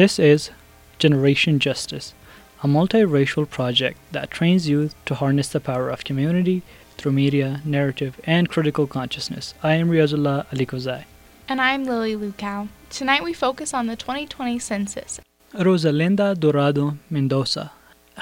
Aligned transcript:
This 0.00 0.18
is 0.18 0.50
Generation 0.98 1.58
Justice, 1.58 2.14
a 2.62 2.66
multiracial 2.66 3.46
project 3.46 3.98
that 4.12 4.30
trains 4.30 4.66
youth 4.66 4.94
to 5.04 5.14
harness 5.14 5.48
the 5.48 5.60
power 5.60 5.90
of 5.90 6.04
community 6.04 6.62
through 6.96 7.12
media, 7.12 7.60
narrative, 7.66 8.18
and 8.24 8.48
critical 8.48 8.86
consciousness. 8.86 9.52
I 9.62 9.74
am 9.74 9.90
Riazullah 9.90 10.46
Alikozai. 10.46 11.04
And 11.50 11.60
I'm 11.60 11.84
Lily 11.84 12.16
Lukow. 12.16 12.68
Tonight 12.88 13.22
we 13.22 13.34
focus 13.34 13.74
on 13.74 13.88
the 13.88 13.94
2020 13.94 14.58
census. 14.58 15.20
Rosalinda 15.52 16.34
Dorado 16.34 16.96
Mendoza 17.10 17.72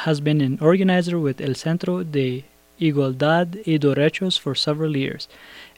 has 0.05 0.21
been 0.21 0.41
an 0.41 0.59
organizer 0.61 1.17
with 1.17 1.41
El 1.41 1.55
Centro 1.55 2.03
de 2.03 2.45
Igualdad 2.81 3.55
y 3.69 3.79
Derechos 3.79 4.37
for 4.37 4.57
several 4.57 4.97
years 4.97 5.29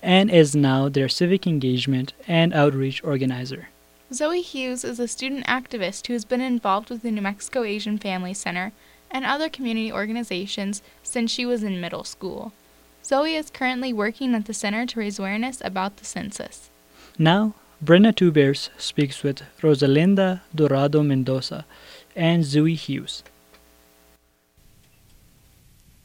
and 0.02 0.30
is 0.30 0.56
now 0.56 0.88
their 0.88 1.10
civic 1.10 1.46
engagement 1.46 2.14
and 2.26 2.54
outreach 2.54 3.04
organizer. 3.04 3.68
Zoe 4.12 4.42
Hughes 4.42 4.82
is 4.82 4.98
a 4.98 5.06
student 5.06 5.46
activist 5.46 6.08
who 6.08 6.14
has 6.14 6.24
been 6.24 6.40
involved 6.40 6.90
with 6.90 7.02
the 7.02 7.12
New 7.12 7.22
Mexico 7.22 7.62
Asian 7.62 7.96
Family 7.96 8.34
Center 8.34 8.72
and 9.08 9.24
other 9.24 9.48
community 9.48 9.92
organizations 9.92 10.82
since 11.02 11.30
she 11.30 11.46
was 11.46 11.62
in 11.62 11.80
middle 11.80 12.02
school. 12.02 12.52
Zoe 13.04 13.36
is 13.36 13.50
currently 13.50 13.92
working 13.92 14.34
at 14.34 14.46
the 14.46 14.54
center 14.54 14.84
to 14.84 14.98
raise 14.98 15.20
awareness 15.20 15.62
about 15.64 15.98
the 15.98 16.04
census. 16.04 16.70
Now, 17.18 17.54
Brenna 17.84 18.14
Two 18.14 18.32
Bears 18.32 18.70
speaks 18.76 19.22
with 19.22 19.42
Rosalinda 19.62 20.40
Dorado 20.52 21.04
Mendoza 21.04 21.64
and 22.16 22.44
Zoe 22.44 22.74
Hughes. 22.74 23.22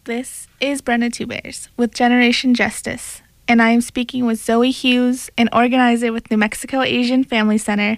This 0.04 0.48
is 0.62 0.84
Brenna 0.84 1.12
Two 1.12 1.26
Bears 1.26 1.70
with 1.76 1.96
Generation 1.96 2.54
Justice, 2.54 3.24
and 3.48 3.62
I 3.62 3.70
am 3.70 3.82
speaking 3.82 4.26
with 4.26 4.44
Zoe 4.44 4.72
Hughes, 4.72 5.30
an 5.38 5.50
organizer 5.54 6.12
with 6.12 6.30
New 6.32 6.38
Mexico 6.38 6.82
Asian 6.82 7.24
Family 7.24 7.58
Center, 7.58 7.98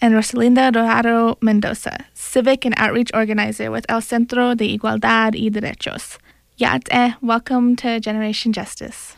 and 0.00 0.14
Rosalinda 0.14 0.72
Dorado 0.72 1.38
Mendoza, 1.40 2.04
civic 2.14 2.64
and 2.64 2.74
outreach 2.76 3.10
organizer 3.14 3.70
with 3.70 3.86
El 3.88 4.00
Centro 4.00 4.54
de 4.54 4.76
Igualdad 4.76 5.34
y 5.34 5.48
Derechos. 5.48 6.18
Ya'at'eh, 6.58 7.16
welcome 7.22 7.76
to 7.76 8.00
Generation 8.00 8.52
Justice. 8.52 9.16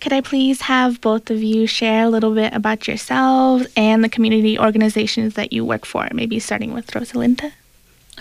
Could 0.00 0.12
I 0.12 0.20
please 0.20 0.62
have 0.62 1.00
both 1.00 1.30
of 1.30 1.42
you 1.42 1.66
share 1.66 2.04
a 2.04 2.08
little 2.08 2.34
bit 2.34 2.54
about 2.54 2.88
yourselves 2.88 3.66
and 3.76 4.02
the 4.02 4.08
community 4.08 4.58
organizations 4.58 5.34
that 5.34 5.52
you 5.52 5.64
work 5.64 5.84
for, 5.84 6.08
maybe 6.12 6.38
starting 6.38 6.72
with 6.72 6.88
Rosalinda? 6.88 7.52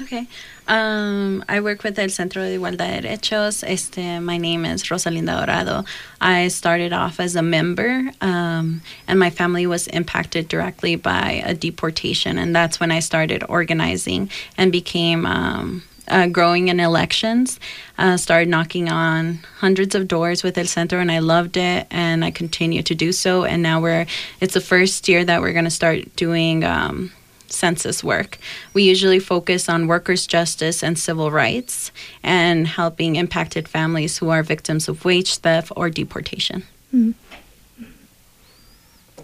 Okay. 0.01 0.27
Um, 0.67 1.45
I 1.47 1.59
work 1.59 1.83
with 1.83 1.99
El 1.99 2.09
Centro 2.09 2.41
de 2.41 2.57
Igualdad 2.57 3.01
de 3.01 3.07
Derechos. 3.07 3.63
Este, 3.63 4.19
my 4.19 4.37
name 4.37 4.65
is 4.65 4.83
Rosalinda 4.83 5.45
Dorado. 5.45 5.85
I 6.19 6.47
started 6.47 6.91
off 6.91 7.19
as 7.19 7.35
a 7.35 7.43
member, 7.43 8.11
um, 8.19 8.81
and 9.07 9.19
my 9.19 9.29
family 9.29 9.67
was 9.67 9.87
impacted 9.87 10.47
directly 10.47 10.95
by 10.95 11.43
a 11.45 11.53
deportation, 11.53 12.39
and 12.39 12.55
that's 12.55 12.79
when 12.79 12.89
I 12.89 12.99
started 12.99 13.43
organizing 13.47 14.31
and 14.57 14.71
became 14.71 15.25
um, 15.27 15.83
uh, 16.07 16.27
growing 16.27 16.69
in 16.69 16.79
elections. 16.79 17.59
Uh, 17.99 18.17
started 18.17 18.49
knocking 18.49 18.89
on 18.89 19.39
hundreds 19.59 19.93
of 19.93 20.07
doors 20.07 20.41
with 20.41 20.57
El 20.57 20.65
Centro, 20.65 20.99
and 20.99 21.11
I 21.11 21.19
loved 21.19 21.57
it, 21.57 21.85
and 21.91 22.25
I 22.25 22.31
continue 22.31 22.81
to 22.81 22.95
do 22.95 23.11
so. 23.11 23.43
And 23.43 23.61
now 23.61 23.79
we're 23.79 24.07
it's 24.39 24.55
the 24.55 24.61
first 24.61 25.07
year 25.07 25.23
that 25.25 25.41
we're 25.41 25.53
going 25.53 25.65
to 25.65 25.69
start 25.69 26.15
doing. 26.15 26.63
Census 27.51 28.03
work. 28.03 28.37
We 28.73 28.83
usually 28.83 29.19
focus 29.19 29.69
on 29.69 29.87
workers' 29.87 30.27
justice 30.27 30.83
and 30.83 30.97
civil 30.97 31.31
rights 31.31 31.91
and 32.23 32.67
helping 32.67 33.15
impacted 33.15 33.67
families 33.67 34.17
who 34.17 34.29
are 34.29 34.43
victims 34.43 34.87
of 34.87 35.05
wage 35.05 35.37
theft 35.37 35.71
or 35.75 35.89
deportation. 35.89 36.63
Mm. 36.93 37.13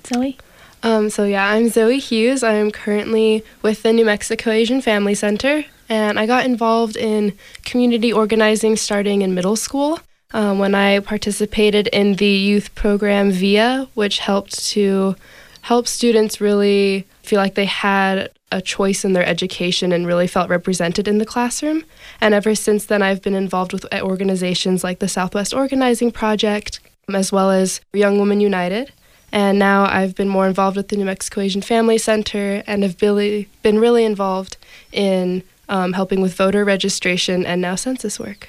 Zoe? 0.05 0.37
Um, 0.83 1.09
so, 1.09 1.23
yeah, 1.25 1.47
I'm 1.47 1.69
Zoe 1.69 1.99
Hughes. 1.99 2.43
I'm 2.43 2.71
currently 2.71 3.43
with 3.61 3.83
the 3.83 3.91
New 3.91 4.05
Mexico 4.05 4.51
Asian 4.51 4.81
Family 4.81 5.15
Center, 5.15 5.65
and 5.89 6.19
I 6.19 6.25
got 6.25 6.45
involved 6.45 6.95
in 6.95 7.33
community 7.65 8.13
organizing 8.13 8.75
starting 8.75 9.21
in 9.21 9.33
middle 9.33 9.55
school. 9.55 9.99
Um, 10.33 10.59
when 10.59 10.75
I 10.75 10.99
participated 10.99 11.87
in 11.87 12.15
the 12.15 12.27
youth 12.27 12.75
program 12.75 13.31
VIA, 13.31 13.87
which 13.93 14.19
helped 14.19 14.65
to 14.69 15.15
help 15.61 15.87
students 15.87 16.41
really 16.41 17.05
feel 17.27 17.39
like 17.39 17.55
they 17.55 17.65
had 17.65 18.31
a 18.51 18.61
choice 18.61 19.03
in 19.03 19.13
their 19.13 19.25
education 19.25 19.91
and 19.91 20.07
really 20.07 20.27
felt 20.27 20.49
represented 20.49 21.07
in 21.07 21.17
the 21.17 21.25
classroom. 21.25 21.83
And 22.21 22.33
ever 22.33 22.55
since 22.55 22.85
then, 22.85 23.01
I've 23.01 23.21
been 23.21 23.35
involved 23.35 23.73
with 23.73 23.85
organizations 23.93 24.83
like 24.83 24.99
the 24.99 25.09
Southwest 25.09 25.53
Organizing 25.53 26.11
Project, 26.11 26.79
as 27.13 27.31
well 27.31 27.51
as 27.51 27.81
Young 27.93 28.19
Women 28.19 28.39
United. 28.39 28.93
And 29.31 29.59
now 29.59 29.85
I've 29.85 30.15
been 30.15 30.29
more 30.29 30.47
involved 30.47 30.77
with 30.77 30.87
the 30.87 30.95
New 30.95 31.05
Mexico 31.05 31.41
Asian 31.41 31.61
Family 31.61 31.97
Center 31.97 32.63
and 32.65 32.83
have 32.83 33.01
really 33.01 33.49
been 33.61 33.79
really 33.79 34.05
involved 34.05 34.55
in 34.93 35.43
um, 35.67 35.93
helping 35.93 36.21
with 36.21 36.33
voter 36.33 36.63
registration 36.63 37.45
and 37.45 37.61
now 37.61 37.75
census 37.75 38.19
work. 38.19 38.47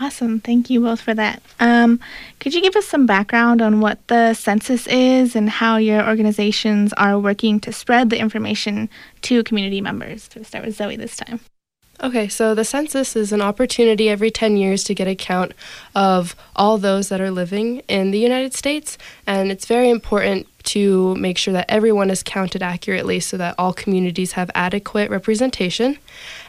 Awesome. 0.00 0.40
Thank 0.40 0.70
you 0.70 0.80
both 0.80 1.00
for 1.00 1.14
that. 1.14 1.40
Um, 1.60 2.00
could 2.40 2.52
you 2.52 2.60
give 2.60 2.74
us 2.74 2.86
some 2.86 3.06
background 3.06 3.62
on 3.62 3.80
what 3.80 4.06
the 4.08 4.34
census 4.34 4.86
is 4.88 5.36
and 5.36 5.48
how 5.48 5.76
your 5.76 6.06
organizations 6.06 6.92
are 6.94 7.18
working 7.18 7.60
to 7.60 7.72
spread 7.72 8.10
the 8.10 8.18
information 8.18 8.88
to 9.22 9.44
community 9.44 9.80
members? 9.80 10.26
To 10.28 10.44
start 10.44 10.64
with 10.64 10.76
Zoe 10.76 10.96
this 10.96 11.16
time. 11.16 11.40
Okay, 12.02 12.26
so 12.26 12.56
the 12.56 12.64
census 12.64 13.14
is 13.14 13.32
an 13.32 13.40
opportunity 13.40 14.08
every 14.08 14.30
10 14.30 14.56
years 14.56 14.82
to 14.84 14.94
get 14.94 15.06
a 15.06 15.14
count 15.14 15.52
of 15.94 16.34
all 16.56 16.76
those 16.76 17.08
that 17.08 17.20
are 17.20 17.30
living 17.30 17.82
in 17.86 18.10
the 18.10 18.18
United 18.18 18.52
States, 18.52 18.98
and 19.28 19.52
it's 19.52 19.64
very 19.64 19.90
important 19.90 20.48
to 20.64 21.14
make 21.14 21.38
sure 21.38 21.52
that 21.52 21.70
everyone 21.70 22.10
is 22.10 22.22
counted 22.22 22.62
accurately 22.62 23.20
so 23.20 23.36
that 23.36 23.54
all 23.58 23.72
communities 23.72 24.32
have 24.32 24.50
adequate 24.56 25.08
representation. 25.08 25.96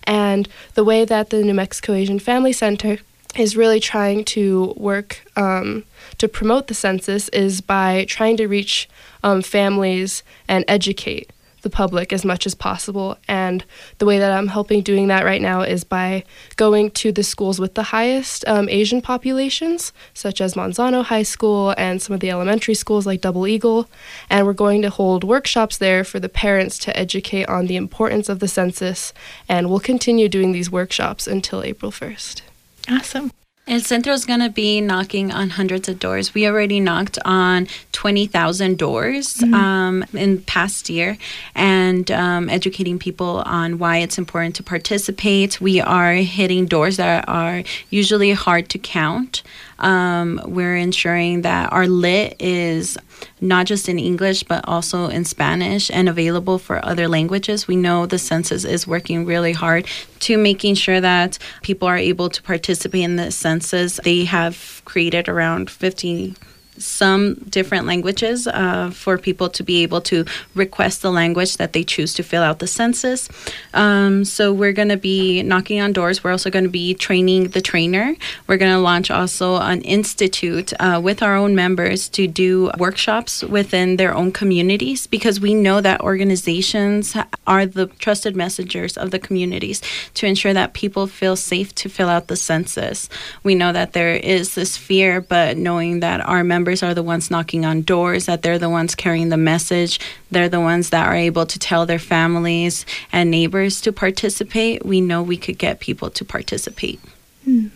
And 0.06 0.50
the 0.74 0.84
way 0.84 1.06
that 1.06 1.30
the 1.30 1.44
New 1.44 1.54
Mexico 1.54 1.94
Asian 1.94 2.20
Family 2.20 2.54
Center 2.54 2.98
is 3.38 3.58
really 3.58 3.80
trying 3.80 4.24
to 4.26 4.74
work 4.78 5.24
um, 5.36 5.84
to 6.18 6.28
promote 6.28 6.68
the 6.68 6.74
census 6.74 7.30
is 7.30 7.62
by 7.62 8.06
trying 8.08 8.38
to 8.38 8.48
reach 8.48 8.90
um, 9.24 9.42
families 9.42 10.24
and 10.48 10.64
educate 10.68 11.32
the 11.66 11.70
public 11.72 12.14
as 12.14 12.24
much 12.24 12.46
as 12.46 12.54
possible. 12.54 13.18
And 13.28 13.66
the 13.98 14.06
way 14.06 14.20
that 14.20 14.32
I'm 14.32 14.48
helping 14.48 14.84
doing 14.84 15.08
that 15.08 15.26
right 15.26 15.42
now 15.42 15.62
is 15.62 15.84
by 15.84 16.24
going 16.58 16.92
to 16.92 17.12
the 17.12 17.24
schools 17.24 17.60
with 17.60 17.74
the 17.74 17.84
highest 17.84 18.48
um, 18.48 18.70
Asian 18.70 19.02
populations, 19.02 19.92
such 20.14 20.40
as 20.40 20.54
Manzano 20.54 21.04
High 21.04 21.24
School 21.24 21.74
and 21.76 22.00
some 22.00 22.14
of 22.14 22.20
the 22.20 22.30
elementary 22.30 22.76
schools 22.76 23.08
like 23.08 23.22
Double 23.22 23.48
Eagle. 23.48 23.90
And 24.30 24.46
we're 24.46 24.54
going 24.54 24.84
to 24.84 24.92
hold 24.92 25.24
workshops 25.24 25.80
there 25.80 26.04
for 26.04 26.20
the 26.20 26.30
parents 26.30 26.78
to 26.80 26.96
educate 26.96 27.50
on 27.50 27.66
the 27.66 27.78
importance 27.78 28.30
of 28.30 28.40
the 28.40 28.48
census. 28.48 29.12
And 29.50 29.68
we'll 29.68 29.80
continue 29.80 30.30
doing 30.30 30.52
these 30.52 30.70
workshops 30.70 31.26
until 31.26 31.64
April 31.64 31.92
1st. 31.92 32.42
Awesome. 32.90 33.32
El 33.68 33.80
Centro 33.80 34.14
is 34.14 34.26
going 34.26 34.42
to 34.42 34.50
be 34.50 34.80
knocking 34.80 35.32
on 35.32 35.50
hundreds 35.50 35.90
of 35.90 35.98
doors. 35.98 36.36
We 36.36 36.46
already 36.46 36.80
knocked 36.80 37.18
on 37.26 37.68
20,000 37.94 38.78
doors 38.78 39.38
mm-hmm. 39.38 39.54
um, 39.56 40.06
in 40.14 40.44
past 40.44 40.88
year 40.88 41.18
and 41.56 42.12
um, 42.12 42.48
educating 42.48 43.00
people 43.00 43.42
on 43.44 43.80
why 43.80 43.98
it's 43.98 44.20
important 44.20 44.56
to 44.58 44.64
participate. 44.64 45.60
We 45.60 45.82
are 45.82 46.14
hitting 46.14 46.68
doors 46.68 46.98
that 46.98 47.28
are 47.28 47.64
usually 47.90 48.34
hard 48.34 48.70
to 48.70 48.78
count. 48.78 49.42
Um, 49.80 50.42
we're 50.46 50.76
ensuring 50.76 51.42
that 51.42 51.72
our 51.72 51.88
lit 51.88 52.36
is 52.40 52.98
not 53.42 53.66
just 53.66 53.90
in 53.90 54.00
English, 54.00 54.44
but 54.44 54.68
also 54.68 55.08
in 55.08 55.26
Spanish 55.26 55.92
and 55.92 56.08
available 56.08 56.58
for 56.58 56.84
other 56.84 57.08
languages. 57.08 57.68
We 57.68 57.76
know 57.76 58.06
the 58.06 58.20
census 58.20 58.64
is 58.64 58.88
working 58.88 59.26
really 59.26 59.54
hard 59.54 59.88
to 60.22 60.38
making 60.38 60.76
sure 60.76 61.02
that 61.02 61.38
people 61.62 61.88
are 61.88 61.98
able 61.98 62.30
to 62.30 62.42
participate 62.42 63.04
in 63.04 63.16
the 63.16 63.32
census. 63.32 64.00
They 64.04 64.24
have 64.26 64.82
created 64.86 65.28
around 65.28 65.70
50 65.70 66.36
some 66.78 67.36
different 67.50 67.86
languages 67.86 68.48
uh, 68.48 68.92
for 68.92 69.18
people 69.18 69.50
to 69.50 69.64
be 69.64 69.84
able 69.84 70.02
to 70.02 70.26
request 70.54 71.02
the 71.02 71.12
language 71.12 71.58
that 71.58 71.74
they 71.74 71.84
choose 71.84 72.14
to 72.16 72.24
fill 72.24 72.44
out 72.44 72.60
the 72.60 72.68
census. 72.68 73.30
Um, 73.74 74.26
so 74.26 74.54
we're 74.54 74.74
going 74.74 74.90
to 74.90 74.98
be 74.98 75.44
knocking 75.44 75.82
on 75.82 75.94
doors. 75.94 76.24
We're 76.24 76.32
also 76.32 76.50
going 76.50 76.66
to 76.66 76.70
be 76.70 76.94
training 76.94 77.50
the 77.50 77.62
trainer. 77.62 78.16
We're 78.48 78.58
going 78.58 78.74
to 78.74 78.80
launch 78.80 79.10
also 79.10 79.58
an 79.58 79.82
institute 79.82 80.74
uh, 80.80 81.00
with 81.04 81.24
our 81.24 81.36
own 81.36 81.56
members 81.56 82.10
to 82.10 82.28
do 82.28 82.72
workshops 82.78 83.44
within 83.44 83.98
their 83.98 84.14
own 84.14 84.32
communities 84.32 85.08
because 85.08 85.40
we 85.40 85.54
know 85.54 85.82
that 85.82 86.02
organizations 86.02 87.16
are 87.48 87.66
the 87.66 87.88
trusted 87.88 88.36
messengers 88.36 88.98
of 88.98 89.12
the 89.12 89.20
communities 89.20 89.82
to 90.16 90.26
ensure 90.26 90.54
that 90.54 90.74
people 90.74 91.08
feel 91.08 91.36
safe 91.36 91.74
to 91.76 91.90
fill 91.90 92.10
out 92.10 92.28
the 92.28 92.36
census. 92.36 93.10
We 93.44 93.56
know 93.56 93.72
that 93.72 93.94
there 93.94 94.16
is 94.16 94.56
this 94.56 94.78
fear, 94.78 95.22
but 95.22 95.58
knowing 95.58 96.00
that 96.02 96.22
our 96.22 96.44
members 96.44 96.65
members 96.66 96.82
are 96.82 96.96
the 96.96 97.04
ones 97.04 97.30
knocking 97.30 97.64
on 97.64 97.84
doors, 97.84 98.26
that 98.26 98.42
they're 98.42 98.58
the 98.58 98.72
ones 98.72 98.96
carrying 98.96 99.30
the 99.30 99.38
message, 99.38 100.00
they're 100.32 100.50
the 100.50 100.60
ones 100.60 100.90
that 100.90 101.06
are 101.06 101.14
able 101.14 101.46
to 101.46 101.60
tell 101.60 101.86
their 101.86 102.00
families 102.00 102.88
and 103.12 103.30
neighbors 103.30 103.82
to 103.82 103.92
participate, 103.92 104.84
we 104.84 105.00
know 105.00 105.22
we 105.22 105.38
could 105.38 105.60
get 105.60 105.80
people 105.80 106.10
to 106.10 106.26
participate. 106.26 107.00
Hmm. 107.44 107.68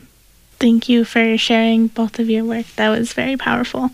Thank 0.53 0.89
you 0.89 1.05
for 1.05 1.37
sharing 1.37 1.85
both 1.85 2.17
of 2.17 2.31
your 2.31 2.43
work. 2.43 2.65
That 2.77 2.89
was 2.89 3.13
very 3.13 3.37
powerful. 3.37 3.91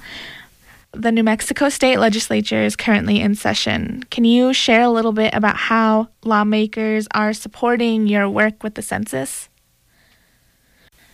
the 0.94 1.12
New 1.12 1.24
Mexico 1.24 1.68
State 1.68 1.98
Legislature 1.98 2.64
is 2.64 2.78
currently 2.78 3.20
in 3.20 3.36
session. 3.36 4.02
Can 4.10 4.24
you 4.24 4.54
share 4.54 4.84
a 4.84 4.90
little 4.90 5.12
bit 5.12 5.34
about 5.34 5.58
how 5.58 6.08
lawmakers 6.24 7.06
are 7.14 7.34
supporting 7.34 8.08
your 8.08 8.30
work 8.30 8.64
with 8.64 8.76
the 8.76 8.82
census? 8.82 9.50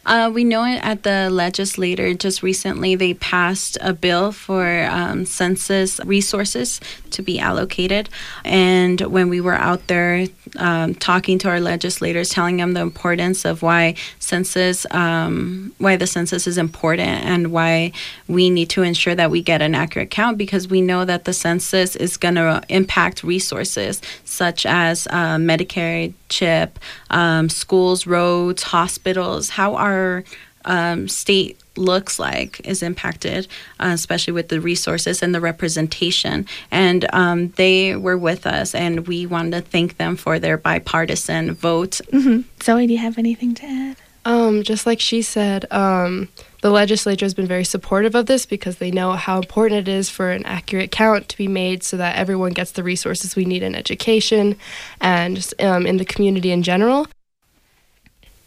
Uh, 0.05 0.31
we 0.33 0.43
know 0.43 0.63
it 0.63 0.79
at 0.83 1.03
the 1.03 1.29
legislature 1.29 2.13
just 2.13 2.41
recently 2.41 2.95
they 2.95 3.13
passed 3.13 3.77
a 3.81 3.93
bill 3.93 4.31
for 4.31 4.85
um, 4.89 5.25
census 5.25 5.99
resources 6.05 6.79
to 7.11 7.21
be 7.21 7.39
allocated. 7.39 8.09
And 8.43 8.99
when 9.01 9.29
we 9.29 9.41
were 9.41 9.53
out 9.53 9.85
there 9.87 10.27
um, 10.57 10.95
talking 10.95 11.37
to 11.39 11.49
our 11.49 11.59
legislators, 11.59 12.29
telling 12.29 12.57
them 12.57 12.73
the 12.73 12.81
importance 12.81 13.45
of 13.45 13.61
why 13.61 13.95
census, 14.19 14.85
um, 14.91 15.73
why 15.77 15.97
the 15.97 16.07
census 16.07 16.47
is 16.47 16.57
important, 16.57 17.23
and 17.23 17.51
why 17.51 17.91
we 18.27 18.49
need 18.49 18.69
to 18.71 18.81
ensure 18.81 19.15
that 19.15 19.29
we 19.29 19.41
get 19.41 19.61
an 19.61 19.75
accurate 19.75 20.09
count, 20.09 20.37
because 20.37 20.67
we 20.67 20.81
know 20.81 21.05
that 21.05 21.25
the 21.25 21.33
census 21.33 21.95
is 21.95 22.17
going 22.17 22.35
to 22.35 22.61
impact 22.69 23.23
resources 23.23 24.01
such 24.25 24.65
as 24.65 25.07
uh, 25.07 25.35
Medicare 25.35 26.13
chip, 26.31 26.79
um, 27.11 27.49
schools, 27.49 28.07
roads, 28.07 28.63
hospitals. 28.63 29.49
How 29.49 29.75
our 29.75 30.23
um, 30.65 31.07
state 31.07 31.59
looks 31.77 32.19
like 32.19 32.61
is 32.65 32.83
impacted, 32.83 33.47
uh, 33.79 33.91
especially 33.93 34.33
with 34.33 34.49
the 34.49 34.59
resources 34.59 35.21
and 35.21 35.33
the 35.33 35.41
representation. 35.41 36.45
And 36.71 37.05
um, 37.13 37.49
they 37.49 37.95
were 37.95 38.17
with 38.17 38.47
us, 38.47 38.73
and 38.73 39.07
we 39.07 39.25
wanted 39.25 39.51
to 39.51 39.61
thank 39.61 39.97
them 39.97 40.15
for 40.15 40.39
their 40.39 40.57
bipartisan 40.57 41.53
vote. 41.53 42.01
Mm-hmm. 42.11 42.41
Zoe, 42.63 42.87
do 42.87 42.93
you 42.93 42.99
have 42.99 43.17
anything 43.17 43.53
to 43.55 43.65
add? 43.65 43.97
Um, 44.23 44.63
just 44.63 44.85
like 44.85 44.99
she 44.99 45.21
said, 45.21 45.65
um, 45.71 46.29
the 46.61 46.69
legislature 46.69 47.25
has 47.25 47.33
been 47.33 47.47
very 47.47 47.63
supportive 47.63 48.15
of 48.15 48.27
this 48.27 48.45
because 48.45 48.77
they 48.77 48.91
know 48.91 49.13
how 49.13 49.37
important 49.37 49.87
it 49.87 49.91
is 49.91 50.09
for 50.09 50.31
an 50.31 50.45
accurate 50.45 50.91
count 50.91 51.27
to 51.29 51.37
be 51.37 51.47
made 51.47 51.83
so 51.83 51.97
that 51.97 52.15
everyone 52.15 52.53
gets 52.53 52.71
the 52.71 52.83
resources 52.83 53.35
we 53.35 53.45
need 53.45 53.63
in 53.63 53.75
education 53.75 54.55
and 55.01 55.53
um, 55.59 55.85
in 55.85 55.97
the 55.97 56.05
community 56.05 56.51
in 56.51 56.61
general. 56.63 57.07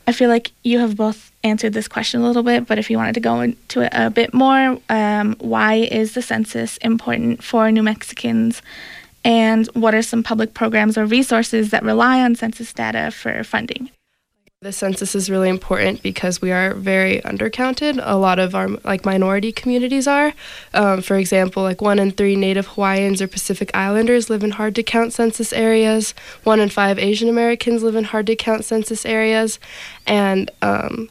I 0.07 0.13
feel 0.13 0.29
like 0.29 0.53
you 0.63 0.79
have 0.81 0.97
both 0.97 1.33
answered 1.43 1.73
this 1.73 1.89
question 1.89 2.21
a 2.21 2.27
little 2.27 2.43
bit, 2.43 2.67
but 2.67 2.79
if 2.79 2.91
you 2.91 2.99
wanted 2.99 3.15
to 3.15 3.21
go 3.21 3.41
into 3.41 3.81
it 3.81 3.93
a 3.93 4.11
bit 4.11 4.33
more, 4.33 4.79
um, 4.89 5.35
why 5.41 5.75
is 5.75 6.15
the 6.15 6.23
census 6.23 6.77
important 6.79 7.43
for 7.43 7.71
New 7.73 7.83
Mexicans? 7.83 8.63
And 9.25 9.67
what 9.69 9.95
are 9.95 10.03
some 10.03 10.23
public 10.23 10.53
programs 10.53 10.99
or 10.99 11.07
resources 11.07 11.71
that 11.71 11.83
rely 11.83 12.21
on 12.21 12.35
census 12.35 12.73
data 12.73 13.11
for 13.11 13.43
funding? 13.43 13.91
The 14.65 14.73
census 14.73 15.15
is 15.15 15.29
really 15.29 15.51
important 15.51 16.03
because 16.03 16.41
we 16.41 16.51
are 16.51 16.73
very 16.73 17.21
undercounted. 17.21 18.01
A 18.03 18.17
lot 18.17 18.39
of 18.39 18.55
our 18.55 18.69
like 18.83 19.05
minority 19.05 19.53
communities 19.53 20.09
are. 20.09 20.33
Um, 20.73 21.03
for 21.03 21.19
example, 21.19 21.63
like 21.63 21.83
one 21.83 21.99
in 21.99 22.13
three 22.13 22.35
Native 22.35 22.69
Hawaiians 22.69 23.21
or 23.21 23.29
Pacific 23.29 23.71
Islanders 23.75 24.31
live 24.31 24.43
in 24.43 24.53
hard 24.53 24.75
to 24.77 24.83
count 24.83 25.13
census 25.13 25.53
areas. 25.53 26.15
One 26.45 26.61
in 26.61 26.71
five 26.71 26.99
Asian 26.99 27.29
Americans 27.29 27.83
live 27.83 27.95
in 27.95 28.05
hard 28.05 28.27
to 28.29 28.37
count 28.37 28.65
census 28.65 29.05
areas, 29.05 29.59
and 30.07 30.51
um, 30.63 31.11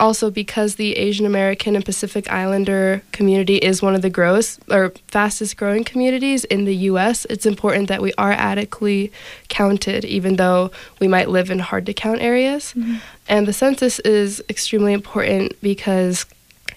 also 0.00 0.30
because 0.30 0.76
the 0.76 0.96
Asian 0.96 1.26
American 1.26 1.76
and 1.76 1.84
Pacific 1.84 2.30
Islander 2.30 3.02
community 3.12 3.56
is 3.56 3.82
one 3.82 3.94
of 3.94 4.02
the 4.02 4.10
gross 4.10 4.58
or 4.70 4.92
fastest 5.08 5.56
growing 5.56 5.84
communities 5.84 6.44
in 6.44 6.64
the 6.64 6.74
US, 6.90 7.24
it's 7.26 7.46
important 7.46 7.88
that 7.88 8.02
we 8.02 8.12
are 8.18 8.32
adequately 8.32 9.12
counted 9.48 10.04
even 10.04 10.36
though 10.36 10.70
we 11.00 11.08
might 11.08 11.30
live 11.30 11.50
in 11.50 11.58
hard 11.58 11.86
to 11.86 11.94
count 11.94 12.20
areas. 12.20 12.74
Mm-hmm. 12.76 12.96
And 13.28 13.46
the 13.46 13.52
census 13.52 13.98
is 14.00 14.42
extremely 14.48 14.92
important 14.92 15.60
because 15.60 16.26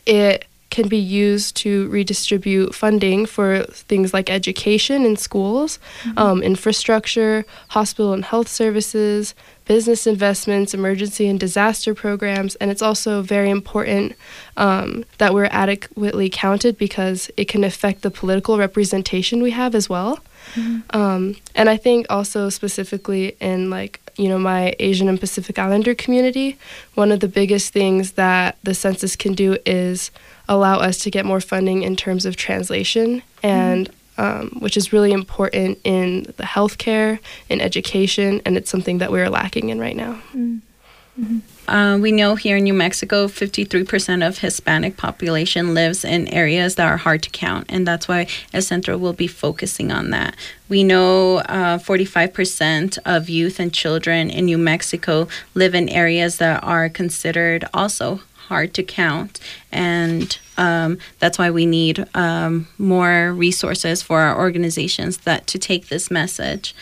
it 0.06 0.46
can 0.70 0.88
be 0.88 0.98
used 0.98 1.56
to 1.56 1.88
redistribute 1.90 2.76
funding 2.76 3.26
for 3.26 3.64
things 3.64 4.14
like 4.14 4.30
education 4.30 5.06
in 5.06 5.16
schools, 5.16 5.80
mm-hmm. 6.04 6.18
um, 6.18 6.44
infrastructure, 6.44 7.46
hospital 7.70 8.14
and 8.14 8.26
health 8.26 8.48
services, 8.48 9.34
business 9.68 10.08
investments, 10.08 10.74
emergency 10.74 11.28
and 11.28 11.40
disaster 11.40 11.94
programs, 11.94 12.56
and 12.56 12.72
it's 12.72 12.82
also 12.82 13.22
very 13.22 13.50
important 13.50 14.14
um, 14.56 15.06
that 15.18 15.34
we're 15.34 15.50
adequately 15.52 16.30
counted 16.30 16.78
because 16.78 17.30
it 17.38 17.48
can 17.48 17.64
affect 17.64 18.02
the 18.02 18.12
political 18.12 18.58
representation 18.58 19.44
we 19.44 19.52
have 19.52 19.76
as 19.76 19.90
well. 19.90 20.20
Mm-hmm. 20.54 20.98
Um, 20.98 21.36
and 21.54 21.70
I 21.70 21.78
think 21.78 22.08
also 22.10 22.50
specifically 22.50 23.36
in 23.42 23.70
like 23.70 24.00
you 24.16 24.30
know 24.30 24.40
my 24.40 24.76
Asian 24.80 25.10
and 25.10 25.20
Pacific 25.20 25.60
Islander 25.60 25.94
community, 25.94 26.58
one 26.96 27.12
of 27.12 27.20
the 27.20 27.28
biggest 27.28 27.74
things 27.74 28.14
that 28.14 28.58
the 28.64 28.74
census 28.74 29.16
can 29.16 29.34
do 29.34 29.58
is 29.66 30.12
allow 30.50 30.78
us 30.78 30.98
to 31.00 31.12
get 31.12 31.26
more 31.26 31.42
funding 31.42 31.84
in 31.84 31.96
terms 31.96 32.26
of 32.26 32.38
translation 32.38 33.22
and 33.44 33.90
um, 34.18 34.50
which 34.60 34.78
is 34.78 34.94
really 34.94 35.12
important 35.12 35.80
in 35.84 36.24
the 36.38 36.44
healthcare, 36.44 37.20
in 37.50 37.62
education, 37.62 38.42
and 38.46 38.58
it's 38.58 38.70
something 38.70 38.98
that 39.00 39.12
we're 39.12 39.30
lacking 39.30 39.70
in 39.70 39.80
right 39.80 39.96
now. 39.96 40.22
Mm-hmm. 40.34 41.40
Uh, 41.68 41.98
we 41.98 42.12
know 42.14 42.36
here 42.36 42.58
in 42.58 42.64
New 42.64 42.74
Mexico, 42.74 43.28
53% 43.28 44.26
of 44.26 44.38
Hispanic 44.38 44.96
population 44.96 45.74
lives 45.74 46.06
in 46.06 46.28
areas 46.30 46.76
that 46.76 46.88
are 46.88 46.98
hard 46.98 47.22
to 47.24 47.30
count, 47.30 47.66
and 47.70 47.86
that's 47.86 48.08
why 48.08 48.28
El 48.54 49.00
will 49.00 49.14
be 49.14 49.28
focusing 49.28 49.92
on 49.92 50.12
that. 50.12 50.36
We 50.70 50.84
know 50.84 51.38
uh, 51.40 51.78
45% 51.80 53.00
of 53.06 53.30
youth 53.30 53.60
and 53.60 53.74
children 53.74 54.30
in 54.30 54.46
New 54.46 54.58
Mexico 54.58 55.28
live 55.56 55.76
in 55.76 55.90
areas 55.90 56.38
that 56.38 56.64
are 56.64 56.88
considered 56.88 57.66
also 57.74 58.22
hard 58.48 58.74
to 58.76 58.84
count, 58.84 59.40
and 59.72 60.38
um, 60.58 60.98
that's 61.20 61.38
why 61.38 61.52
we 61.52 61.66
need 61.66 62.06
um, 62.16 62.68
more 62.78 63.34
resources 63.34 64.02
for 64.02 64.22
our 64.22 64.38
organizations 64.38 65.20
that 65.20 65.48
to 65.48 65.60
take 65.60 65.88
this 65.88 66.10
message. 66.10 66.76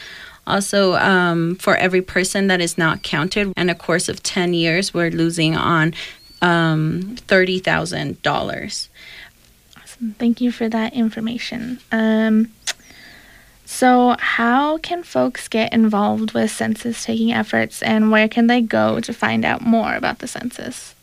Also, 0.47 0.93
um, 0.95 1.55
for 1.55 1.75
every 1.75 2.01
person 2.01 2.47
that 2.47 2.61
is 2.61 2.77
not 2.77 3.01
counted, 3.03 3.51
in 3.57 3.69
a 3.69 3.75
course 3.75 4.07
of 4.07 4.21
10 4.21 4.53
years, 4.53 4.93
we're 4.93 5.09
losing 5.09 5.55
on 5.55 5.93
um, 6.41 7.15
$30,000. 7.27 8.87
Awesome. 9.77 10.15
Thank 10.19 10.41
you 10.41 10.51
for 10.51 10.69
that 10.69 10.93
information. 10.93 11.79
Um, 11.91 12.51
so, 13.67 14.15
how 14.19 14.77
can 14.77 15.01
folks 15.03 15.47
get 15.47 15.73
involved 15.73 16.33
with 16.33 16.51
census 16.51 17.03
taking 17.03 17.33
efforts 17.33 17.81
and 17.81 18.11
where 18.11 18.29
can 18.29 18.45
they 18.47 18.61
go 18.61 18.99
to 18.99 19.11
find 19.11 19.43
out 19.43 19.61
more 19.61 19.95
about 19.95 20.19
the 20.19 20.27
census? 20.27 20.94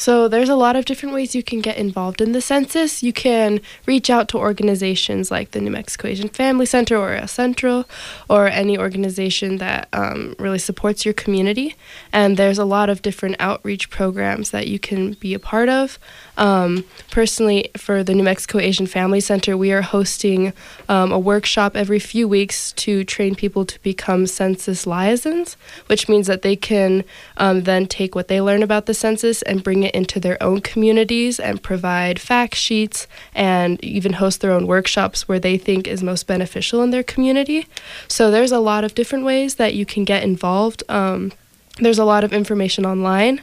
So 0.00 0.28
there's 0.28 0.48
a 0.48 0.56
lot 0.56 0.76
of 0.76 0.86
different 0.86 1.14
ways 1.14 1.34
you 1.34 1.42
can 1.42 1.60
get 1.60 1.76
involved 1.76 2.22
in 2.22 2.32
the 2.32 2.40
census. 2.40 3.02
You 3.02 3.12
can 3.12 3.60
reach 3.84 4.08
out 4.08 4.28
to 4.28 4.38
organizations 4.38 5.30
like 5.30 5.50
the 5.50 5.60
New 5.60 5.70
Mexico 5.70 6.08
Asian 6.08 6.30
Family 6.30 6.64
Center 6.64 6.96
or 6.96 7.12
El 7.12 7.28
Centro 7.28 7.84
or 8.26 8.48
any 8.48 8.78
organization 8.78 9.58
that 9.58 9.90
um, 9.92 10.34
really 10.38 10.58
supports 10.58 11.04
your 11.04 11.12
community. 11.12 11.76
And 12.14 12.38
there's 12.38 12.56
a 12.58 12.64
lot 12.64 12.88
of 12.88 13.02
different 13.02 13.36
outreach 13.38 13.90
programs 13.90 14.52
that 14.52 14.66
you 14.68 14.78
can 14.78 15.12
be 15.20 15.34
a 15.34 15.38
part 15.38 15.68
of. 15.68 15.98
Um, 16.36 16.84
personally, 17.10 17.70
for 17.76 18.02
the 18.02 18.14
New 18.14 18.22
Mexico 18.22 18.58
Asian 18.58 18.86
Family 18.86 19.20
Center, 19.20 19.56
we 19.56 19.72
are 19.72 19.82
hosting 19.82 20.52
um, 20.88 21.12
a 21.12 21.18
workshop 21.18 21.76
every 21.76 21.98
few 21.98 22.26
weeks 22.26 22.72
to 22.72 23.04
train 23.04 23.34
people 23.34 23.64
to 23.66 23.82
become 23.82 24.26
census 24.26 24.86
liaisons, 24.86 25.56
which 25.86 26.08
means 26.08 26.26
that 26.26 26.42
they 26.42 26.56
can 26.56 27.04
um, 27.36 27.62
then 27.64 27.86
take 27.86 28.14
what 28.14 28.28
they 28.28 28.40
learn 28.40 28.62
about 28.62 28.86
the 28.86 28.94
census 28.94 29.42
and 29.42 29.64
bring 29.64 29.82
it 29.82 29.94
into 29.94 30.20
their 30.20 30.42
own 30.42 30.60
communities 30.60 31.38
and 31.38 31.62
provide 31.62 32.20
fact 32.20 32.54
sheets 32.54 33.06
and 33.34 33.82
even 33.84 34.14
host 34.14 34.40
their 34.40 34.52
own 34.52 34.66
workshops 34.66 35.28
where 35.28 35.40
they 35.40 35.58
think 35.58 35.86
is 35.86 36.02
most 36.02 36.26
beneficial 36.26 36.82
in 36.82 36.90
their 36.90 37.02
community. 37.02 37.66
So 38.08 38.30
there's 38.30 38.52
a 38.52 38.58
lot 38.60 38.84
of 38.84 38.94
different 38.94 39.24
ways 39.24 39.56
that 39.56 39.74
you 39.74 39.84
can 39.84 40.04
get 40.04 40.22
involved. 40.22 40.82
Um, 40.88 41.32
there's 41.78 41.98
a 41.98 42.04
lot 42.04 42.24
of 42.24 42.32
information 42.32 42.84
online. 42.84 43.42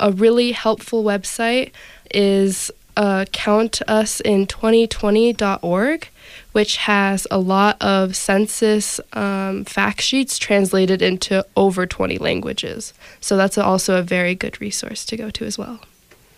A 0.00 0.10
really 0.10 0.52
helpful 0.52 1.04
website 1.04 1.70
is 2.12 2.70
uh, 2.96 3.24
countusin2020.org, 3.32 6.08
which 6.52 6.76
has 6.76 7.26
a 7.30 7.38
lot 7.38 7.80
of 7.82 8.16
census 8.16 9.00
um, 9.12 9.64
fact 9.64 10.00
sheets 10.00 10.38
translated 10.38 11.02
into 11.02 11.44
over 11.56 11.86
20 11.86 12.18
languages. 12.18 12.94
So 13.20 13.36
that's 13.36 13.58
also 13.58 13.98
a 13.98 14.02
very 14.02 14.34
good 14.34 14.60
resource 14.60 15.04
to 15.06 15.16
go 15.16 15.30
to 15.30 15.44
as 15.44 15.58
well. 15.58 15.80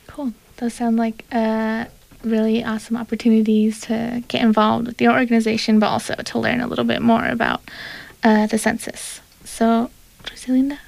Cool. 0.07 0.33
Those 0.57 0.75
sound 0.75 0.97
like 0.97 1.25
uh, 1.31 1.85
really 2.25 2.65
awesome 2.65 2.97
opportunities 2.97 3.83
to 3.83 4.25
get 4.29 4.43
involved 4.43 4.87
with 4.87 5.01
your 5.01 5.13
organization, 5.13 5.79
but 5.79 5.89
also 5.89 6.15
to 6.15 6.39
learn 6.39 6.61
a 6.61 6.67
little 6.67 6.85
bit 6.85 7.03
more 7.03 7.27
about 7.27 7.61
uh, 8.25 8.47
the 8.47 8.59
census. 8.59 9.21
So, 9.45 9.91
Rosalinda? 10.25 10.79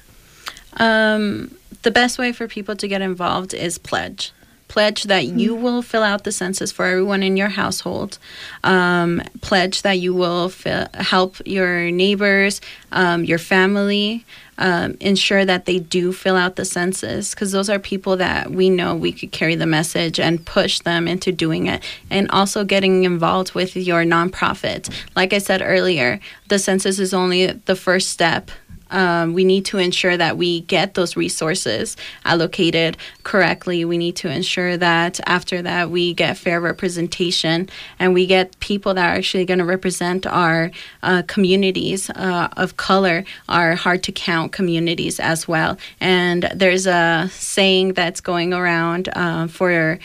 Um, 0.77 1.55
the 1.83 1.91
best 1.91 2.17
way 2.17 2.31
for 2.31 2.47
people 2.47 2.75
to 2.75 2.87
get 2.87 3.01
involved 3.01 3.53
is 3.53 3.77
pledge. 3.77 4.31
Pledge 4.69 5.03
that 5.03 5.25
you 5.25 5.55
will 5.55 5.81
fill 5.81 6.03
out 6.03 6.23
the 6.23 6.31
census 6.31 6.71
for 6.71 6.85
everyone 6.85 7.23
in 7.23 7.35
your 7.35 7.49
household. 7.49 8.19
Um, 8.63 9.21
pledge 9.41 9.81
that 9.81 9.99
you 9.99 10.13
will 10.13 10.49
fi- 10.49 10.87
help 10.93 11.35
your 11.45 11.91
neighbors, 11.91 12.61
um, 12.91 13.25
your 13.25 13.39
family. 13.39 14.25
Um, 14.61 14.97
ensure 14.99 15.45
that 15.45 15.65
they 15.65 15.79
do 15.79 16.11
fill 16.11 16.35
out 16.35 16.57
the 16.57 16.65
census 16.65 17.33
because 17.33 17.53
those 17.53 17.69
are 17.69 17.79
people 17.79 18.17
that 18.17 18.51
we 18.51 18.69
know 18.69 18.93
we 18.93 19.13
could 19.13 19.31
carry 19.31 19.55
the 19.55 19.65
message 19.65 20.19
and 20.19 20.45
push 20.45 20.79
them 20.79 21.07
into 21.07 21.31
doing 21.31 21.67
it. 21.67 21.81
And 22.09 22.29
also 22.29 22.65
getting 22.65 23.05
involved 23.05 23.53
with 23.53 23.77
your 23.77 24.03
nonprofit. 24.03 24.93
Like 25.15 25.31
I 25.31 25.37
said 25.37 25.61
earlier, 25.63 26.19
the 26.49 26.59
census 26.59 26.99
is 26.99 27.13
only 27.13 27.45
the 27.47 27.75
first 27.77 28.09
step 28.09 28.51
um, 28.91 29.33
we 29.33 29.43
need 29.43 29.65
to 29.65 29.77
ensure 29.77 30.17
that 30.17 30.37
we 30.37 30.61
get 30.61 30.93
those 30.93 31.15
resources 31.15 31.95
allocated 32.25 32.97
correctly. 33.23 33.85
We 33.85 33.97
need 33.97 34.15
to 34.17 34.29
ensure 34.29 34.77
that 34.77 35.19
after 35.25 35.61
that 35.61 35.89
we 35.89 36.13
get 36.13 36.37
fair 36.37 36.59
representation 36.59 37.69
and 37.99 38.13
we 38.13 38.25
get 38.25 38.59
people 38.59 38.93
that 38.93 39.09
are 39.09 39.17
actually 39.17 39.45
going 39.45 39.59
to 39.59 39.65
represent 39.65 40.25
our 40.25 40.71
uh, 41.03 41.23
communities 41.27 42.09
uh, 42.11 42.49
of 42.57 42.77
color, 42.77 43.23
our 43.47 43.75
hard 43.75 44.03
to 44.03 44.11
count 44.11 44.51
communities 44.51 45.19
as 45.19 45.47
well. 45.47 45.77
And 45.99 46.49
there's 46.55 46.87
a 46.87 47.29
saying 47.31 47.93
that's 47.93 48.21
going 48.21 48.53
around 48.53 49.09
uh, 49.13 49.47
for 49.47 49.99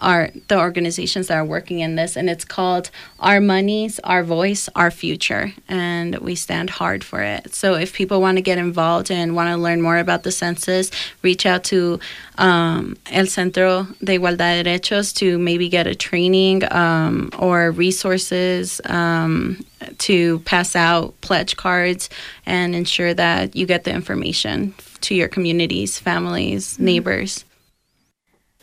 are 0.00 0.30
the 0.48 0.58
organizations 0.58 1.28
that 1.28 1.36
are 1.36 1.44
working 1.44 1.80
in 1.80 1.96
this, 1.96 2.16
and 2.16 2.28
it's 2.28 2.44
called 2.44 2.90
Our 3.18 3.40
Monies, 3.40 4.00
Our 4.04 4.24
Voice, 4.24 4.68
Our 4.74 4.90
Future, 4.90 5.52
and 5.68 6.18
we 6.18 6.34
stand 6.34 6.70
hard 6.70 7.04
for 7.04 7.22
it. 7.22 7.54
So 7.54 7.74
if 7.74 7.92
people 7.92 8.20
want 8.20 8.38
to 8.38 8.42
get 8.42 8.58
involved 8.58 9.10
and 9.10 9.36
want 9.36 9.50
to 9.50 9.56
learn 9.56 9.82
more 9.82 9.98
about 9.98 10.22
the 10.22 10.32
census, 10.32 10.90
reach 11.22 11.46
out 11.46 11.64
to 11.64 12.00
um, 12.38 12.96
El 13.10 13.26
Centro 13.26 13.86
de 14.02 14.18
Igualdad 14.18 14.62
de 14.62 14.64
Derechos 14.64 15.14
to 15.16 15.38
maybe 15.38 15.68
get 15.68 15.86
a 15.86 15.94
training 15.94 16.62
um, 16.72 17.30
or 17.38 17.70
resources 17.70 18.80
um, 18.86 19.64
to 19.98 20.38
pass 20.40 20.74
out 20.74 21.18
pledge 21.20 21.56
cards 21.56 22.08
and 22.46 22.74
ensure 22.74 23.14
that 23.14 23.54
you 23.54 23.66
get 23.66 23.84
the 23.84 23.92
information 23.92 24.74
to 25.02 25.14
your 25.14 25.28
communities, 25.28 25.98
families, 25.98 26.78
neighbors. 26.78 27.44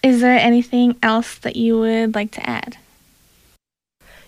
Is 0.04 0.22
there 0.22 0.38
anything 0.38 0.96
else 1.02 1.38
that 1.40 1.56
you 1.56 1.80
would 1.80 2.16
like 2.16 2.32
to 2.32 2.50
add? 2.50 2.78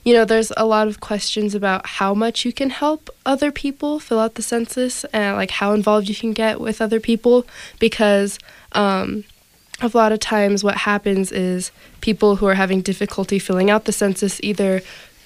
You 0.04 0.14
know, 0.14 0.26
there's 0.26 0.52
a 0.58 0.66
lot 0.66 0.88
of 0.88 1.00
questions 1.00 1.54
about 1.54 1.86
how 1.86 2.14
much 2.14 2.46
you 2.46 2.54
can 2.54 2.70
help 2.70 3.10
other 3.26 3.52
people 3.52 4.00
fill 4.00 4.20
out 4.20 4.36
the 4.36 4.42
census 4.42 5.04
and 5.06 5.36
like 5.36 5.52
how 5.52 5.74
involved 5.74 6.10
you 6.10 6.16
can 6.16 6.32
get 6.32 6.60
with 6.60 6.82
other 6.82 7.00
people 7.00 7.46
because 7.80 8.40
um, 8.72 9.26
a 9.82 9.92
lot 9.94 10.12
of 10.12 10.20
times 10.20 10.64
what 10.64 10.78
happens 10.78 11.32
is 11.32 11.72
people 12.02 12.38
who 12.38 12.48
are 12.48 12.56
having 12.56 12.82
difficulty 12.82 13.40
filling 13.40 13.70
out 13.70 13.86
the 13.86 13.92
census 13.92 14.40
either 14.42 14.82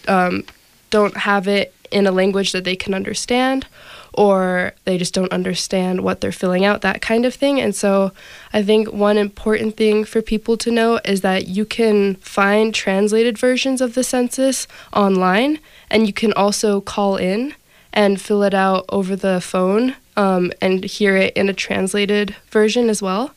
um, 0.08 0.44
don't 0.90 1.18
have 1.18 1.48
it 1.48 1.74
in 1.92 2.08
a 2.08 2.12
language 2.12 2.52
that 2.52 2.64
they 2.64 2.76
can 2.76 2.94
understand 2.94 3.68
or 4.14 4.74
they 4.86 4.98
just 4.98 5.14
don't 5.14 5.32
understand 5.32 6.02
what 6.02 6.22
they're 6.22 6.32
filling 6.32 6.66
out, 6.66 6.82
that 6.82 7.02
kind 7.02 7.26
of 7.26 7.34
thing. 7.34 7.60
And 7.60 7.76
so 7.76 8.12
I 8.52 8.64
think 8.64 8.92
one 8.92 9.18
important 9.18 9.76
thing 9.78 10.06
for 10.06 10.22
people 10.22 10.58
to 10.58 10.72
know 10.72 11.00
is 11.06 11.22
that 11.22 11.48
you 11.48 11.66
can 11.66 12.16
find 12.16 12.74
translated 12.74 13.38
versions 13.38 13.82
of 13.82 13.96
the 13.96 14.04
census 14.04 14.68
online, 14.94 15.60
and 15.90 16.08
you 16.08 16.14
can 16.14 16.34
also 16.34 16.82
call 16.82 17.18
in 17.18 17.54
and 17.92 18.22
fill 18.22 18.44
it 18.44 18.54
out 18.54 18.86
over 18.90 19.16
the 19.16 19.40
phone 19.40 19.96
um, 20.16 20.52
and 20.62 20.84
hear 20.84 21.16
it 21.16 21.34
in 21.36 21.50
a 21.50 21.54
translated 21.54 22.36
version 22.50 22.90
as 22.90 23.02
well. 23.02 23.34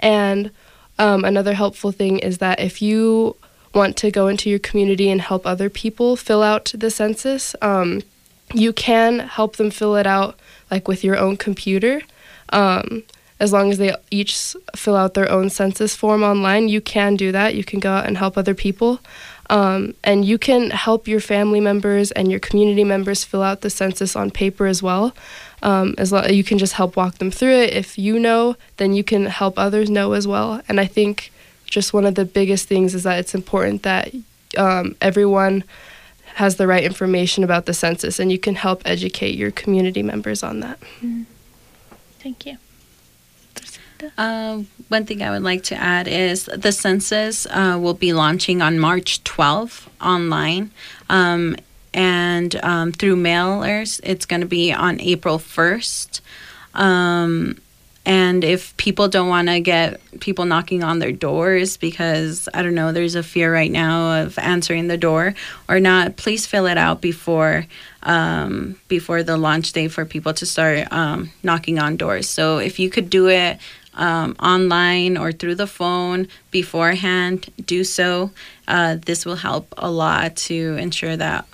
And 0.00 0.50
um, 0.98 1.24
another 1.24 1.54
helpful 1.54 1.92
thing 1.92 2.18
is 2.18 2.38
that 2.38 2.60
if 2.60 2.82
you 2.82 3.36
want 3.74 3.96
to 3.98 4.10
go 4.10 4.28
into 4.28 4.50
your 4.50 4.58
community 4.58 5.10
and 5.10 5.20
help 5.20 5.46
other 5.46 5.70
people 5.70 6.16
fill 6.16 6.42
out 6.42 6.72
the 6.74 6.90
census, 6.90 7.54
um, 7.62 8.02
you 8.54 8.72
can 8.72 9.20
help 9.20 9.56
them 9.56 9.70
fill 9.70 9.96
it 9.96 10.06
out 10.06 10.38
like 10.70 10.88
with 10.88 11.04
your 11.04 11.16
own 11.16 11.36
computer. 11.36 12.02
Um, 12.50 13.04
as 13.40 13.52
long 13.52 13.70
as 13.70 13.78
they 13.78 13.94
each 14.10 14.56
fill 14.74 14.96
out 14.96 15.14
their 15.14 15.30
own 15.30 15.48
census 15.48 15.94
form 15.94 16.22
online, 16.22 16.68
you 16.68 16.80
can 16.80 17.14
do 17.14 17.30
that. 17.32 17.54
You 17.54 17.62
can 17.62 17.78
go 17.78 17.92
out 17.92 18.06
and 18.06 18.18
help 18.18 18.36
other 18.36 18.54
people. 18.54 19.00
Um, 19.50 19.94
and 20.04 20.24
you 20.24 20.38
can 20.38 20.70
help 20.70 21.08
your 21.08 21.20
family 21.20 21.60
members 21.60 22.10
and 22.10 22.30
your 22.30 22.40
community 22.40 22.84
members 22.84 23.24
fill 23.24 23.42
out 23.42 23.62
the 23.62 23.70
census 23.70 24.14
on 24.14 24.30
paper 24.30 24.66
as 24.66 24.82
well. 24.82 25.14
Um, 25.62 25.94
as 25.98 26.12
lo- 26.12 26.26
you 26.26 26.44
can 26.44 26.58
just 26.58 26.74
help 26.74 26.96
walk 26.96 27.18
them 27.18 27.30
through 27.30 27.54
it. 27.54 27.72
If 27.72 27.96
you 27.96 28.18
know, 28.18 28.56
then 28.76 28.92
you 28.92 29.04
can 29.04 29.26
help 29.26 29.58
others 29.58 29.88
know 29.88 30.12
as 30.12 30.26
well. 30.26 30.60
And 30.68 30.78
I 30.80 30.86
think 30.86 31.32
just 31.64 31.92
one 31.92 32.04
of 32.04 32.14
the 32.14 32.24
biggest 32.24 32.68
things 32.68 32.94
is 32.94 33.04
that 33.04 33.18
it's 33.18 33.34
important 33.34 33.84
that 33.84 34.12
um, 34.56 34.96
everyone 35.00 35.64
has 36.38 36.54
the 36.54 36.68
right 36.68 36.84
information 36.84 37.42
about 37.42 37.66
the 37.66 37.74
census 37.74 38.20
and 38.20 38.30
you 38.30 38.38
can 38.38 38.54
help 38.54 38.80
educate 38.84 39.34
your 39.36 39.50
community 39.50 40.04
members 40.04 40.44
on 40.44 40.60
that. 40.60 40.78
Mm. 41.02 41.26
Thank 42.20 42.46
you. 42.46 42.58
Uh, 44.16 44.62
one 44.86 45.04
thing 45.04 45.20
I 45.20 45.30
would 45.30 45.42
like 45.42 45.64
to 45.64 45.74
add 45.74 46.06
is 46.06 46.44
the 46.44 46.70
census 46.70 47.44
uh, 47.46 47.76
will 47.80 47.94
be 47.94 48.12
launching 48.12 48.62
on 48.62 48.78
March 48.78 49.24
12th 49.24 49.88
online. 50.00 50.70
Um, 51.10 51.56
and 51.92 52.54
um, 52.64 52.92
through 52.92 53.16
mailers, 53.16 54.00
it's 54.04 54.24
going 54.24 54.40
to 54.40 54.46
be 54.46 54.72
on 54.72 55.00
April 55.00 55.38
1st. 55.38 56.20
Um, 56.74 57.60
and 58.08 58.42
if 58.42 58.74
people 58.78 59.08
don't 59.08 59.28
want 59.28 59.48
to 59.48 59.60
get 59.60 60.00
people 60.20 60.46
knocking 60.46 60.82
on 60.82 60.98
their 60.98 61.12
doors 61.12 61.76
because, 61.76 62.48
I 62.54 62.62
don't 62.62 62.74
know, 62.74 62.90
there's 62.90 63.14
a 63.14 63.22
fear 63.22 63.52
right 63.52 63.70
now 63.70 64.22
of 64.22 64.38
answering 64.38 64.88
the 64.88 64.96
door 64.96 65.34
or 65.68 65.78
not, 65.78 66.16
please 66.16 66.46
fill 66.46 66.64
it 66.64 66.78
out 66.78 67.02
before 67.02 67.66
um, 68.02 68.80
before 68.88 69.22
the 69.22 69.36
launch 69.36 69.72
day 69.72 69.88
for 69.88 70.06
people 70.06 70.32
to 70.32 70.46
start 70.46 70.90
um, 70.90 71.30
knocking 71.42 71.78
on 71.78 71.98
doors. 71.98 72.30
So 72.30 72.56
if 72.56 72.78
you 72.78 72.88
could 72.88 73.10
do 73.10 73.28
it 73.28 73.58
um, 73.92 74.36
online 74.40 75.18
or 75.18 75.30
through 75.30 75.56
the 75.56 75.66
phone 75.66 76.28
beforehand, 76.50 77.52
do 77.66 77.84
so. 77.84 78.30
Uh, 78.66 78.96
this 79.04 79.26
will 79.26 79.36
help 79.36 79.74
a 79.76 79.90
lot 79.90 80.34
to 80.36 80.76
ensure 80.78 81.16
that 81.18 81.46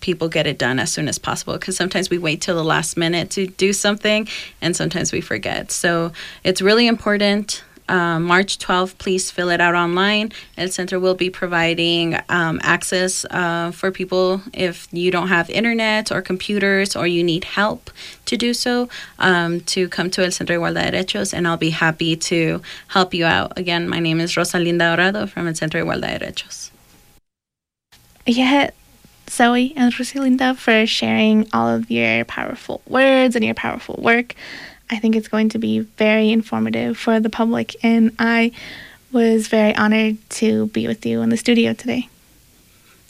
people 0.00 0.28
get 0.28 0.46
it 0.46 0.58
done 0.58 0.78
as 0.78 0.92
soon 0.92 1.08
as 1.08 1.18
possible 1.18 1.54
because 1.54 1.76
sometimes 1.76 2.10
we 2.10 2.18
wait 2.18 2.40
till 2.40 2.56
the 2.56 2.64
last 2.64 2.96
minute 2.96 3.30
to 3.30 3.46
do 3.46 3.72
something 3.72 4.28
and 4.60 4.76
sometimes 4.76 5.12
we 5.12 5.20
forget. 5.20 5.70
So 5.70 6.12
it's 6.44 6.62
really 6.62 6.86
important. 6.86 7.62
Um, 7.88 8.24
March 8.24 8.58
12th, 8.58 8.98
please 8.98 9.30
fill 9.30 9.48
it 9.48 9.60
out 9.60 9.74
online. 9.74 10.30
El 10.58 10.68
Centro 10.68 10.98
will 10.98 11.14
be 11.14 11.30
providing 11.30 12.18
um, 12.28 12.60
access 12.62 13.24
uh, 13.30 13.70
for 13.70 13.90
people 13.90 14.42
if 14.52 14.88
you 14.92 15.10
don't 15.10 15.28
have 15.28 15.48
internet 15.48 16.12
or 16.12 16.20
computers 16.20 16.94
or 16.94 17.06
you 17.06 17.24
need 17.24 17.44
help 17.44 17.90
to 18.26 18.36
do 18.36 18.52
so 18.52 18.88
um, 19.18 19.60
to 19.62 19.88
come 19.88 20.10
to 20.10 20.22
El 20.22 20.30
Centro 20.32 20.58
Igualdad 20.58 20.90
de 20.90 21.02
Derechos 21.02 21.32
and 21.32 21.48
I'll 21.48 21.56
be 21.56 21.70
happy 21.70 22.14
to 22.16 22.60
help 22.88 23.14
you 23.14 23.24
out. 23.24 23.58
Again, 23.58 23.88
my 23.88 24.00
name 24.00 24.20
is 24.20 24.34
Rosalinda 24.34 24.96
Dorado 24.96 25.26
from 25.26 25.48
El 25.48 25.54
Centro 25.54 25.82
Igualdad 25.82 26.18
de 26.18 26.26
Derechos. 26.26 26.70
Yeah, 28.26 28.70
Zoe 29.30 29.72
and 29.76 29.92
Rosalinda 29.92 30.56
for 30.56 30.86
sharing 30.86 31.48
all 31.52 31.68
of 31.68 31.90
your 31.90 32.24
powerful 32.24 32.82
words 32.86 33.36
and 33.36 33.44
your 33.44 33.54
powerful 33.54 33.98
work. 34.02 34.34
I 34.90 34.98
think 34.98 35.16
it's 35.16 35.28
going 35.28 35.50
to 35.50 35.58
be 35.58 35.80
very 35.80 36.30
informative 36.30 36.96
for 36.96 37.20
the 37.20 37.28
public, 37.28 37.76
and 37.82 38.14
I 38.18 38.52
was 39.12 39.48
very 39.48 39.74
honored 39.74 40.16
to 40.30 40.66
be 40.68 40.86
with 40.86 41.04
you 41.04 41.22
in 41.22 41.28
the 41.28 41.36
studio 41.36 41.72
today. 41.72 42.08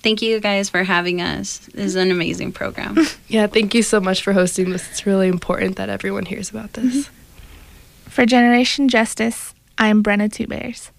Thank 0.02 0.22
you 0.22 0.40
guys 0.40 0.68
for 0.68 0.84
having 0.84 1.20
us. 1.20 1.58
This 1.74 1.86
is 1.86 1.96
an 1.96 2.10
amazing 2.10 2.52
program. 2.52 2.96
Yeah, 3.28 3.46
thank 3.46 3.74
you 3.74 3.82
so 3.82 4.00
much 4.00 4.22
for 4.22 4.32
hosting 4.32 4.70
this. 4.70 4.88
It's 4.90 5.04
really 5.04 5.28
important 5.28 5.76
that 5.76 5.90
everyone 5.90 6.24
hears 6.24 6.48
about 6.50 6.72
this. 6.72 7.06
Mm-hmm. 7.06 8.10
For 8.10 8.24
Generation 8.24 8.88
Justice, 8.88 9.54
I'm 9.76 10.02
Brenna 10.02 10.32
Two 10.32 10.46
Bears. 10.46 10.90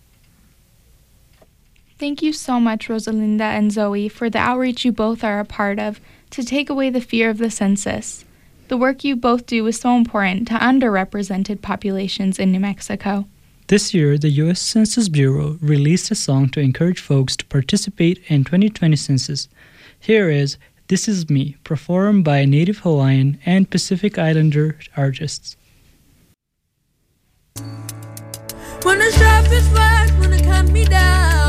Thank 2.00 2.22
you 2.22 2.32
so 2.32 2.62
much, 2.62 2.88
Rosalinda 2.88 3.42
and 3.42 3.74
Zoe, 3.74 4.08
for 4.08 4.30
the 4.30 4.40
outreach 4.40 4.86
you 4.86 4.94
both 4.94 5.22
are 5.22 5.42
a 5.42 5.46
part 5.46 5.80
of 5.80 6.00
to 6.30 6.46
take 6.46 6.70
away 6.70 6.90
the 6.90 7.02
fear 7.02 7.30
of 7.30 7.40
the 7.40 7.52
census. 7.52 8.24
The 8.70 8.78
work 8.78 9.04
you 9.04 9.18
both 9.18 9.46
do 9.46 9.68
is 9.68 9.82
so 9.82 9.98
important 9.98 10.48
to 10.48 10.54
underrepresented 10.54 11.62
populations 11.62 12.40
in 12.40 12.54
New 12.54 12.62
Mexico. 12.62 13.26
This 13.68 13.94
year, 13.94 14.18
the 14.18 14.30
U.S. 14.44 14.62
Census 14.62 15.10
Bureau 15.10 15.58
released 15.62 16.10
a 16.10 16.16
song 16.16 16.48
to 16.52 16.62
encourage 16.62 17.02
folks 17.02 17.36
to 17.36 17.46
participate 17.48 18.24
in 18.28 18.46
2020 18.46 18.96
census. 18.96 19.50
Here 20.00 20.30
is 20.30 20.58
This 20.88 21.10
Is 21.10 21.30
Me, 21.30 21.58
performed 21.66 22.24
by 22.24 22.46
Native 22.46 22.80
Hawaiian 22.80 23.40
and 23.46 23.70
Pacific 23.70 24.18
Islander 24.18 24.80
artists. 24.96 25.58
When 28.84 29.00
the 29.00 29.12
sharpest 29.12 29.74
words 29.74 30.14
wanna 30.14 30.42
cut 30.42 30.72
me 30.72 30.86
down, 30.86 31.49